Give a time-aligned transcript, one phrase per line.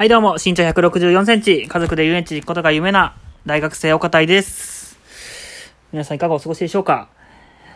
[0.00, 4.98] はい、どうも、身長164センチ、家族で遊園地行くことが夢な大学生お堅いです。
[5.92, 7.10] 皆さんいかがお過ごしでしょうか？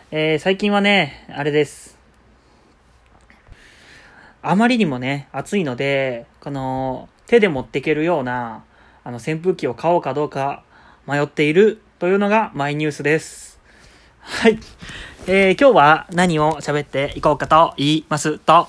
[0.09, 1.99] えー、最近はね、あれです。
[4.41, 8.63] あまりにもね、暑いので、この、手で持っていけるような、
[9.03, 10.63] あの、扇風機を買おうかどうか
[11.05, 13.59] 迷っているというのがマイニュースです。
[14.21, 14.57] はい。
[15.27, 18.67] えー、今日は何を喋っていこうかと言いますと、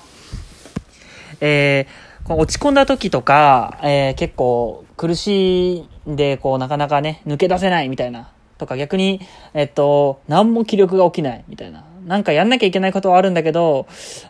[1.41, 8.31] えー、落ち込んだ時とか、えー、結構苦しいんで、こう、なかなかね、抜け出せないみたいな。
[8.57, 9.21] とか逆に、
[9.53, 11.85] えっと、何も気力が起きないみたいな。
[12.05, 13.85] なんかやんなきゃいけないことはあるんだけど、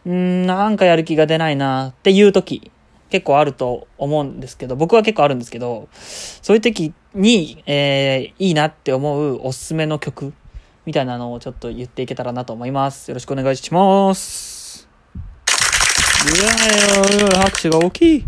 [0.05, 2.71] うん、なんかやる気が出ないなっていう時、
[3.09, 10.33] 結構あると思うんですけど、僕は結構あるんですけど、そういう時に、えー、いいなって思うおすすめの曲
[10.85, 13.09] みたいなのをちょっと言っていけたらなと思います。
[13.09, 14.56] よろしくお願いします。
[16.25, 16.45] いや
[17.15, 18.25] いや拍手が大きい。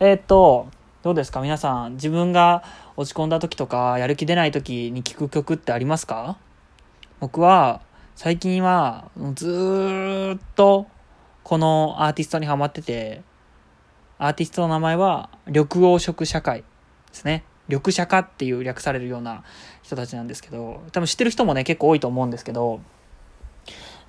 [0.00, 0.68] えーっと、
[1.02, 1.40] どうですか？
[1.40, 2.64] 皆さん、自分が
[2.96, 6.38] 落ち込んだ時とか、やる気出ない時に聴く曲ってありますか？
[7.20, 7.80] 僕は、
[8.16, 10.88] 最近は、ずっと、
[11.44, 13.22] このアーティストにハマってて、
[14.18, 16.64] アーティストの名前は、緑黄色社会で
[17.12, 17.44] すね。
[17.68, 19.44] 緑社化っていう略されるような
[19.82, 22.80] 人たちなんですけど、多分知ってる人もね、結構多いと思うんですけど、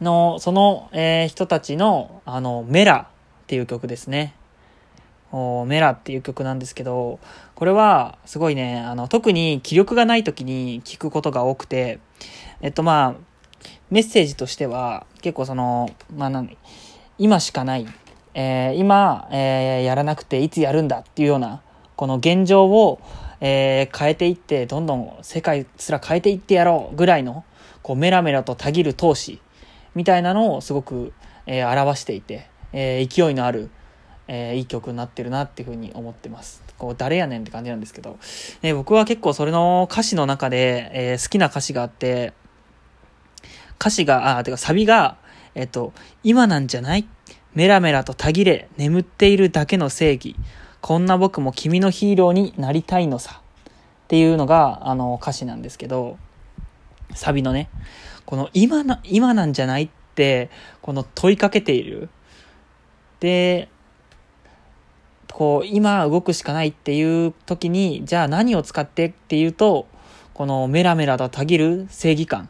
[0.02, 3.08] の、その、えー人たちの、あの、メラ
[3.44, 4.33] っていう曲ですね。
[5.31, 7.19] おメラっていう曲なんですけど、
[7.55, 12.00] これはすごいね、あの、特に気力がない時に聞くことが多くて、
[12.61, 13.30] えっとまあ、
[13.89, 16.44] メッセージとしては、結構その、まあな
[17.17, 17.86] 今しかない、
[18.33, 21.61] えー今、えーやらなくていつやるんだっていうような、
[21.95, 23.00] この現状を、
[23.42, 27.44] えー変えていって、どんどん世界すら変えていってやろうぐらいの、
[27.83, 29.42] こうメラメラとたぎる闘志
[30.00, 31.11] みたいなのをすごく、
[31.45, 33.69] えー表していて、えー勢いのある、
[34.30, 36.64] えーいい曲になってるなっていうふうに思ってます。
[36.78, 38.17] こう、誰やねんって感じなんですけど。
[38.61, 42.31] ね、僕は結構それの歌詞の中で、えー好きな歌詞があって、
[43.77, 45.17] 歌詞が、あ、てかサビが、
[45.54, 45.92] えっと、
[46.23, 47.05] 今なんじゃない？
[47.54, 50.37] メラメラとたぎれ、眠っているだけの正義。
[50.80, 53.42] こんな僕も君のヒーローになりたいのさ。
[53.42, 56.17] っていうのが、あの、歌詞なんですけど、
[57.14, 57.70] サビのね、
[58.25, 59.83] この今な、今なんじゃない？
[59.83, 60.49] って、
[60.81, 62.09] この問いかけている。
[63.20, 63.70] で、
[65.31, 69.87] こう、今動くしかないっていう時に、じゃあ何を使ってっていうと、
[70.33, 72.48] このメラメラとたぎる正義感っ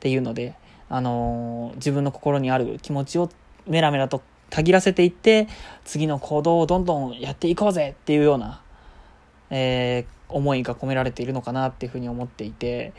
[0.00, 0.54] ていうので、
[0.88, 3.30] あのー自分の心にある気持ちを
[3.66, 5.48] メラメラとたぎらせていって、
[5.84, 8.62] 次の行動をどんどんやっていこうぜっていうような、
[9.50, 12.92] えー思いが込められているのかなっていうふうに思っていて、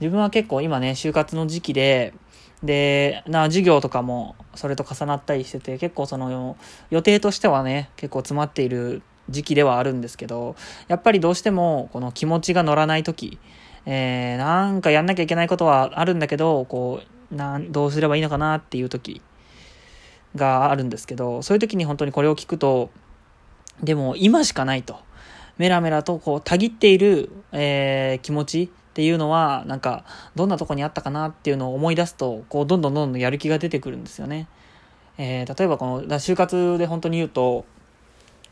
[0.00, 2.14] 自分は結構今ね、就活の時期で、
[2.62, 6.56] で、な、授業とかもそれと重なったりしてて、結構その
[6.90, 10.56] 予定としてはね、結構詰まっている時期ではあるんですけど、
[10.88, 13.38] やっぱりどうしてもこの気持ちが乗らない時、
[13.86, 17.00] えー、なんかやんなきゃいけないことはあるんだけど、こ
[17.32, 19.22] う、なん、どうすればいいのかなっていう時
[20.34, 22.90] があるんですけど、そういう時に本当にこれを聞くと、
[23.82, 24.98] でも今しかないと。
[25.58, 30.04] メラメラとこう、たぎっている、えー気持ちっていうのは、なんか、
[30.34, 34.48] どんなとこにあったかなっていうのを思い出すと、こう、どんどんどんどんやる気が出てくるんですよね。
[35.18, 37.64] えー例えばこの、就活で本当に言うと、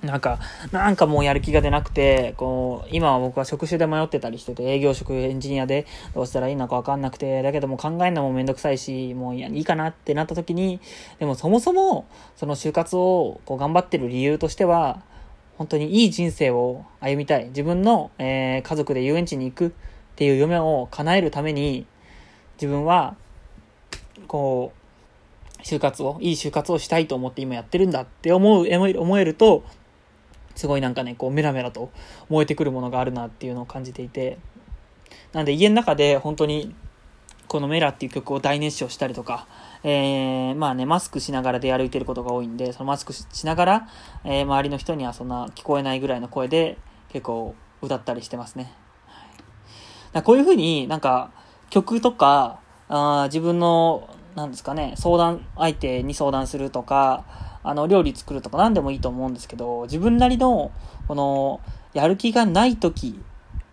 [0.03, 0.39] なんか、
[0.73, 10.81] なんかもうやる気が出なくて、こう、今は僕は職種で迷ってたりしてて、営業職、エンジニアでどうしたらいいのかわかんなくて、だけども考えるのもめんどくさいし、もういいいかなってなった時に、
[11.19, 12.07] でもそもそも、
[12.37, 15.01] その就活をこう頑張ってる理由としては、
[15.59, 17.47] 本当にいい人生を歩みたい。
[17.47, 19.71] 自分の、えー家族で遊園地に行くっ
[20.17, 21.87] ていう夢を叶えるために、
[22.57, 23.17] 自分は、
[24.29, 24.73] こ
[25.59, 29.65] う、就活を、いい就活をしたいと思って今やってるんだって思う、思えると、
[30.55, 31.91] すごいなんかね、こうメラメラと
[32.29, 34.39] 燃えてくるものがあるなっていうのを感じていて、
[35.33, 36.75] なんで家の中で本当に
[37.49, 39.47] このメラっていう曲を大熱唱したりとか、
[39.83, 43.89] えー、まあね、マスクしながら出歩いてることが多いんで、そのマスクしながら、
[44.25, 46.79] えー周りの人にはそんな聞こえないぐらいの声で
[47.11, 48.73] 結構歌ったりしてますね。
[50.13, 51.31] はい、こういうふうになんか
[51.71, 57.25] 曲とか、あ自分の、なんですかね、相談相手に相談するとか、
[57.63, 60.71] あの、料理作るとか何でもいいと思うんですけど、自分なりの、
[61.09, 61.61] この、
[61.95, 63.21] やる気がない時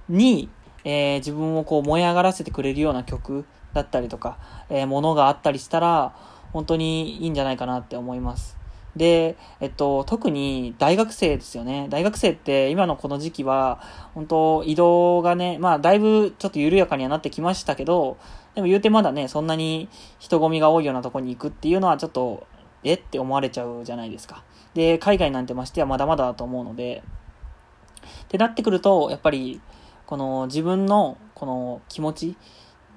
[0.10, 0.50] に、
[0.84, 4.38] えー自分をこう燃え上がらせてくれるような曲だったりとか、
[4.70, 6.16] えーものがあったりしたら、
[6.52, 8.58] 本当にいいんじゃないかなって思います。
[8.96, 11.88] で、えっと、特に大学生ですよね。
[11.90, 13.82] 大学生って今のこの時期は、
[14.14, 18.18] 本当移動がね、まあだいぶちょっと緩やかにはなってきましたけど、
[18.54, 19.90] でも言うてまだね、そんなに
[20.20, 22.46] 人混みが多いようなとこに行くっていうのはちょっと
[22.84, 22.94] え？
[22.94, 24.44] って思われちゃうじゃないですか。
[24.76, 27.02] で、海外なんてましてはまだまだだと思うので、
[28.26, 29.60] ってなってくると、やっぱり、
[30.06, 32.38] この自分のこの気持ち、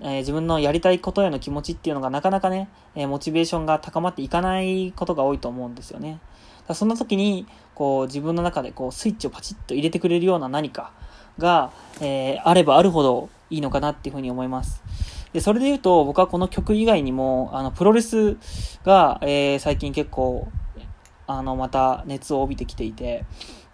[0.00, 6.20] え、自分のやりたいことへの気持ちっていうのがなかなかね、え、モチベーションが高まっていかないことが多いと思うんですよね。
[6.69, 10.93] だそんな時に、こう自分の中でこうスイッチをパチッと入れてくれるような何か
[11.38, 11.70] が、
[12.00, 14.82] えー、あればあるほどいいのかなっていうふうに思います。
[15.32, 18.38] で、それで言うと、僕はこの曲以外にも、あの、プロレス
[18.84, 20.49] が、えー、最近結構、
[21.26, 23.25] あの、また熱を帯びてきていて、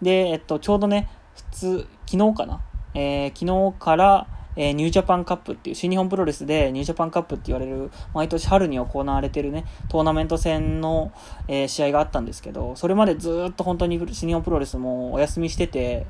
[0.01, 2.61] で、えっと、ちょうどね、普通、昨日かな？
[2.93, 11.11] えー、昨日から、えー、 New Japan Cup っていう、新日本プロレスで New Japan Cup って言われる、毎年春に行われてるね、トーナメント戦の、
[11.47, 16.05] えー、試合があったんですけど、それまでずっと本当に新日本プロレスもお休みしてて、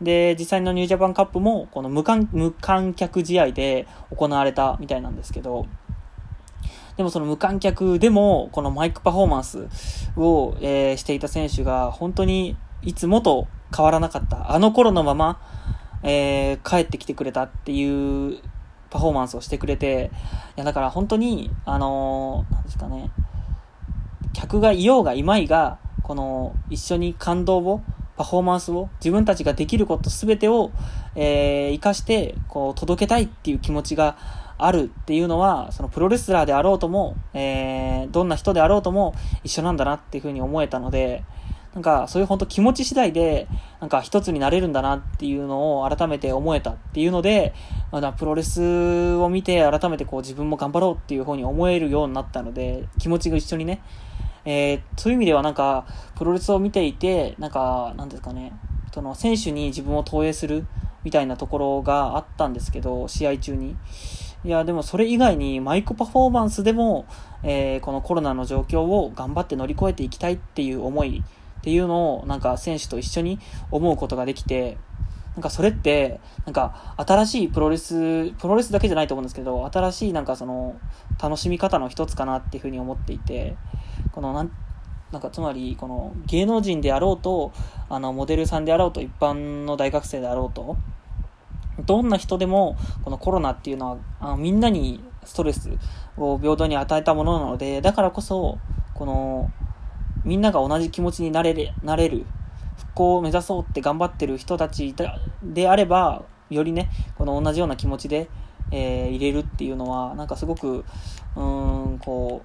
[0.00, 3.86] で、実際の New Japan Cup も、この無観無観客試合で
[4.16, 5.66] 行われたみたいなんですけど、
[6.96, 9.68] でもその無観客でも、このマイクパフォーマンス
[10.16, 14.52] を、えー、していた選手が、本当にいつもと変わらなかった。
[14.52, 15.40] あの頃のまま、
[16.02, 18.38] えー、帰ってきてくれたっていう
[18.90, 20.10] パフォーマンスをしてくれて、
[20.56, 23.10] いや、だから本当に、あのー、なんですかね、
[24.32, 27.82] 客がいようがいまいが、この、一緒に感動を
[28.16, 30.70] パフォーマンスを、自分たちができることすべてを、
[31.14, 34.16] えー、活かして、こう、届けたいっていう気持ちが
[34.56, 41.24] あるっていうのは、そのプロレスラーであろうとも、えー、どんな人であろうとも一緒なんだなっていうふうに思えたので、
[41.74, 43.46] なんか、そういう本当気持ち次第で、
[43.80, 47.54] なんか一つになれるんだなっていうのを改めて思えたっていうので、
[47.92, 53.82] まだプロレスを見て改めてこう自分も頑張ろうっていうふうに思えるようになったので、気持ちが一緒にね、
[54.44, 55.86] えー、そういう意味ではなんか、
[56.16, 58.52] プロレスを見ていて、なんか、なんですかね、
[58.94, 60.66] その選手に自分を投影する
[61.04, 63.76] みたいなところがあったんですけど、試合中に。
[64.44, 67.06] いや、でもそれ以外にマイクパフォーマンスでも、
[67.42, 71.22] えー、このコロナの状況を頑張って乗り越えていきたいっていう思い
[71.68, 73.38] っていうのを、なんか選手と一緒に
[73.70, 74.78] 思うことができて、
[75.34, 80.80] なんかそれって、なんか新しいプロレス、プロレスだけじゃないと思うんですけど、新しいなんかその
[81.22, 83.54] 楽しみ方の一つかなっていうふうに思っていて、
[84.12, 84.50] このなん、
[85.12, 87.52] なんかつまり、この芸能人であろうと、
[87.90, 90.78] あの、モデルさんであろうと、一般の大学生であろうと、
[91.84, 95.70] どんな人でも、このコロナっていうのは、あのみんなにストレス
[96.16, 98.56] を平等に与えたものなので、だからこそ、
[98.94, 99.50] この、
[100.24, 102.26] みんなが同じ気持ちになれる、なれる、
[102.76, 104.94] 復興を目指そうって頑張ってる人たち
[105.42, 108.28] であれば、よりね、この同じような気持ちで、
[108.70, 112.42] えー、入れるっていうのは、なんかすごく、うーん、こ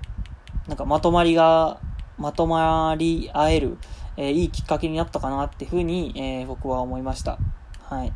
[0.65, 1.79] う、なんかまとまりが、
[2.17, 3.77] まとまり合える、
[4.17, 7.37] えー、いいきっかけになったかなっていうふうに、えー、僕は思いました。
[7.81, 8.13] はい。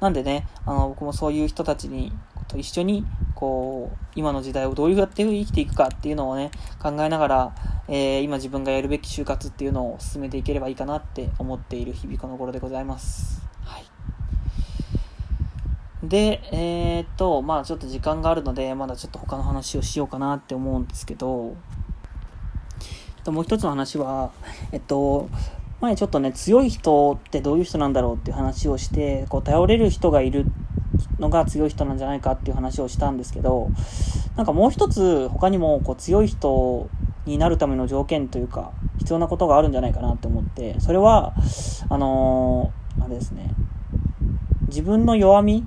[0.00, 2.12] なんでね、あの、僕もそういう人たちに、
[2.48, 3.04] と一緒に、
[3.34, 6.50] こう、今の時代をどうやって生きていくかっていうのをね、
[6.82, 7.54] 考えながら、
[7.88, 13.42] えー、今自分がやるべき就活っていうのを進めていければいいかなって思っている日々この頃でございます。
[13.62, 13.84] はい。
[16.02, 21.56] で、えー、っと、まあちょっと時間があるので、まだちょっと他の話をしようかなって思うんですけど、
[23.24, 24.30] ともう一つの話は、
[24.70, 25.28] えっと、
[25.80, 30.46] 前ちょっとね、強い人ってどういう人なんだろうっていう話をして、こう、頼れる人がいる
[31.18, 33.70] のが強い人なんじゃないかっていう話をしたんですけど、
[34.36, 36.88] なんかもう一つ他にもこう強い人
[37.26, 41.34] になるための条件というか、必要なことがあるんじゃないかなって思って、それは、
[41.88, 43.54] あのー、あれですね、
[44.68, 45.66] 自分の弱み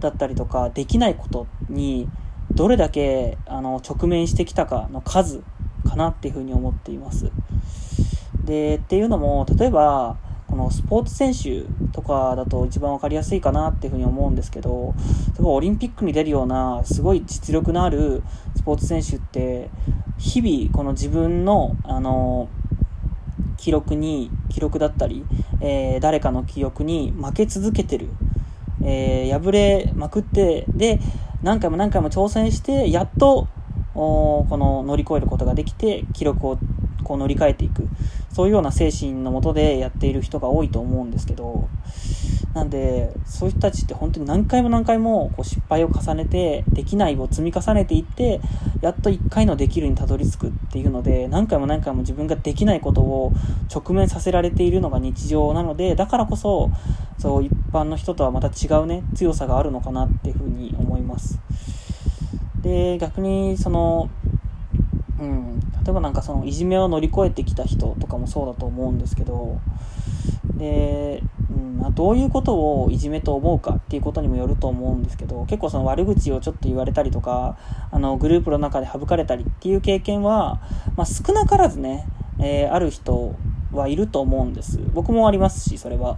[0.00, 2.08] だったりとか、できないことに、
[2.52, 5.42] どれだけ、あの、直面してきたかの数
[5.88, 7.30] かなっていうふうに思っています。
[8.44, 10.16] で、っていうのも、例えば、
[10.52, 11.62] このスポーツ選手
[11.94, 14.92] とかだと一番分かりやすいかなっていうふうに思うんですけど、
[15.28, 18.22] 例えばオリンピックに出るようなすごい実力のある
[18.54, 19.70] スポーツ選手って、
[20.18, 22.50] 日々この自分の、あの、
[23.56, 25.24] 記録に、記録だったり、
[25.62, 28.10] えー、誰かの記憶に負け続けてる。
[28.84, 31.00] えー、敗れまくって、で、
[31.42, 33.48] 何回も何回も挑戦して、やっと、
[33.94, 36.58] この乗り越えることができて、記録を
[37.02, 37.88] こう乗り換えていく。
[38.32, 41.68] そういうような精神のもとでやっている人が多いと思うんですけど、
[42.54, 48.40] なんで、そういう人たちって本当に何回も何回もこう失敗を重ねて、できないを積み重ねていって、
[48.82, 53.32] やっと1回のできるにたどり着くっていうので、何回も何回も自分ができないことを
[53.74, 56.70] 直面させられているのが日常なので、だからこそ、
[57.18, 61.38] そう一般の人とはまた違うね、強さがあるのかなっていうふうに思います。
[62.60, 64.10] で、逆に、その、
[65.22, 69.60] うん、例えばなんかそのいじめを乗り越えてきた人とかもそうだと思うんですけど
[70.56, 77.56] で、うんま、どういうことをいじめと思うかっていうことにもよると思うんですけど結構その悪口をちょっと言われたりとか
[77.92, 80.60] あのグループの中で省かれたりっていう経験は、
[80.96, 82.08] まあ、少なからずね、
[82.40, 83.36] えー、ある人
[83.70, 84.80] はいると思うんです。
[84.92, 86.16] 僕もありますしそれは。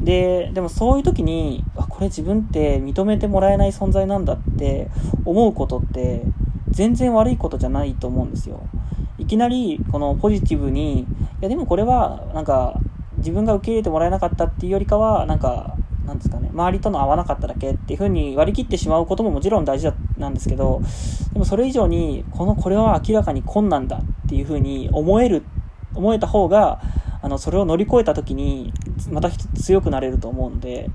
[0.00, 4.88] ででもそういう時にあこれ自分って認めてもらえない存在なんだって
[5.24, 6.22] 思うことって
[6.72, 8.66] 全然悪いことじゃないと思うんですよ。
[9.18, 11.06] いきなりこのポジティブにい
[11.40, 12.80] やでもこれはなんか
[13.18, 20.82] 自分が受け入れてもらえなかったっていうよりかはなんかなんですかね周りとの合わなかっただけっていう風に割り切ってしまうことももちろん大事なんですけど
[21.32, 25.44] でもそれ以上にこのこれは明らかに困難だっていう風に思える
[25.94, 26.80] 思えた方が
[27.20, 28.72] あのそれを乗り越えた時に
[29.10, 30.90] また一つ強くなれると思うので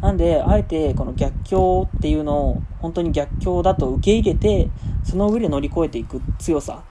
[0.00, 4.70] なんであえてこの逆境っていうのを本当に逆境だと受け入れて
[5.04, 6.82] その上で乗り越えていく強さ。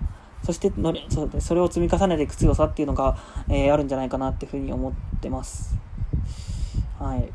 [0.43, 3.17] そしてのりそそれを積み重ねていく強さっていうのが、
[3.49, 5.77] えー、あるんじゃないかなっていうふうに思ってます。
[6.97, 7.29] はい、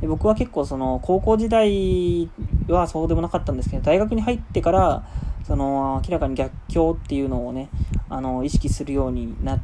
[0.00, 2.28] で僕は結構その高校時代
[2.68, 5.06] はそうでもなかったんですけど大学に入ってから
[5.46, 7.68] その明らかに逆境っていうのをね
[8.08, 9.60] あの意識するようになっ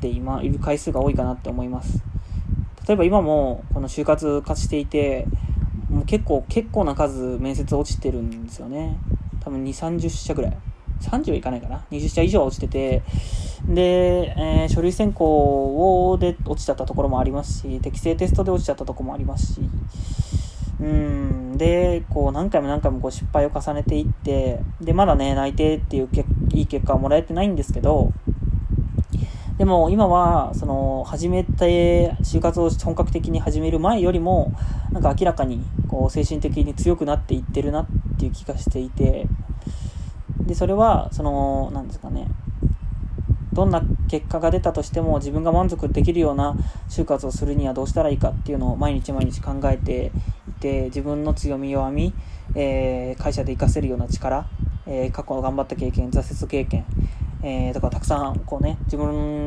[0.00, 2.02] て今いる回数が多いかなって思います。
[2.88, 5.26] 例えば今もこの就活化していて
[5.90, 8.96] もう結構結構な数面接落ちてるんですよね。
[9.40, 10.56] 多分2 3 0社ぐらい。
[11.02, 11.84] 30はいかないかな。
[11.90, 13.02] 20社以上落ちてて。
[13.66, 19.60] で、えー、書類選考で落ちちゃったところもありますし適正テストで落ちちゃったところもありますし。
[20.80, 21.58] うん。
[21.58, 28.12] でこう何回も何回もこう失敗を重ねていってでまだね内定っていうけいい結果はもらえてないんですけど
[29.58, 34.52] でも今はその始めて就活を本格的に始める前よりも
[34.92, 37.86] なんか明らかにこう精神的に強くなっていってるなっ
[38.18, 39.26] ていう気がしていて
[40.46, 42.28] でそれはその何ですかね
[43.52, 46.54] どんな結果が出たとしても自分が満足できるような
[46.88, 50.12] 就活をするにはどうしたらいいかっていうのを毎日毎日考えて
[50.48, 52.14] いて自分の強み弱み、
[52.54, 54.46] えー、会社で活かせるような力、
[54.86, 56.86] えー、過去の頑張った経験挫折経験、
[57.42, 59.46] えー、とかたくさんこうね自分